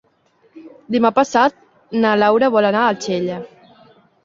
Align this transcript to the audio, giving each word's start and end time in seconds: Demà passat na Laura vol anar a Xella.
Demà 0.95 1.11
passat 1.17 1.59
na 2.03 2.15
Laura 2.23 2.51
vol 2.59 2.71
anar 2.73 2.83
a 2.89 2.99
Xella. 3.07 3.41